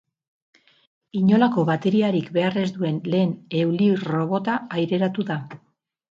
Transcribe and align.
Inolako 1.17 1.65
bateriarik 1.67 2.31
behar 2.37 2.57
ez 2.61 2.63
duen 2.77 2.97
lehen 3.15 3.35
eulirrobota 3.59 4.55
aireratu 4.79 5.27
da. 5.29 5.37